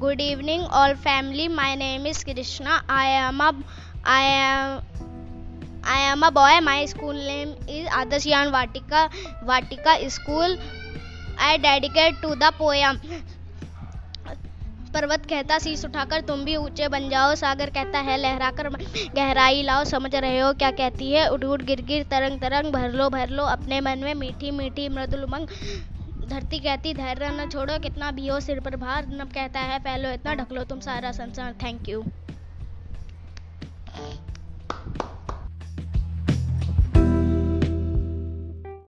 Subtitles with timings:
[0.00, 1.48] Good evening, all family.
[1.48, 2.82] My name is Krishna.
[2.88, 3.52] I am a
[4.04, 4.82] I am
[5.84, 6.60] I am a boy.
[6.62, 9.10] My school name is Adasyan Vatika
[9.44, 10.56] Vatika School.
[11.36, 13.00] I dedicate to the poem.
[14.94, 18.68] पर्वत कहता शीश उठाकर तुम भी ऊँचे बन जाओ सागर कहता है लहराकर
[19.16, 22.92] गहराई लाओ समझ रहे हो क्या कहती है उठ उठ गिर गिर तरंग तरंग भर
[22.92, 25.46] लो भर लो अपने मन में मीठी मीठी मृदुल उमंग
[26.26, 30.10] धरती कहती, धैर्य न छोड़ो, कितना भी हो, सिर पर भार, न कहता है, फैलो,
[30.10, 32.04] इतना ढक लो तुम सारा संसार थैंक यू